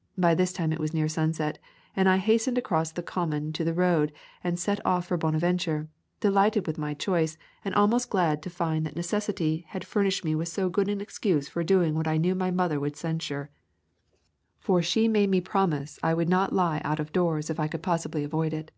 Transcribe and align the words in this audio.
By 0.26 0.34
this 0.34 0.54
time 0.54 0.72
it 0.72 0.78
was 0.80 0.94
near 0.94 1.06
sunset, 1.06 1.58
and 1.94 2.08
I 2.08 2.16
has 2.16 2.40
tened 2.46 2.56
across 2.56 2.90
the 2.92 3.02
common 3.02 3.52
to 3.52 3.62
the 3.62 3.74
road 3.74 4.10
and 4.42 4.58
set 4.58 4.80
off 4.86 5.06
for 5.08 5.18
Bonaventure, 5.18 5.90
delighted 6.18 6.66
with 6.66 6.78
my 6.78 6.94
choice, 6.94 7.36
and 7.62 7.74
almost 7.74 8.08
glad 8.08 8.42
to 8.42 8.48
find 8.48 8.86
that 8.86 8.96
necessity 8.96 9.66
had 9.68 9.84
furnished 9.84 10.22
[73 10.24 10.32
| 10.32 10.32
'A 10.42 10.46
Thousand 10.46 10.62
Mile 10.62 10.62
W 10.62 10.64
alk 10.64 10.64
me 10.64 10.64
with 10.64 10.72
so 10.72 10.74
good 10.74 10.88
an 10.96 11.00
excuse 11.02 11.48
for 11.50 11.62
doing 11.62 11.94
what 11.94 12.08
I 12.08 12.16
knew 12.16 12.34
my 12.34 12.50
mother 12.50 12.80
would 12.80 12.96
censure; 12.96 13.50
for 14.58 14.80
she 14.80 15.08
made 15.08 15.28
me 15.28 15.42
promise 15.42 15.98
I 16.02 16.14
would 16.14 16.30
not 16.30 16.54
lie 16.54 16.80
out 16.82 16.98
of 16.98 17.12
doors 17.12 17.50
if 17.50 17.60
I 17.60 17.68
could 17.68 17.82
possibly 17.82 18.24
avoid 18.24 18.54
it. 18.54 18.70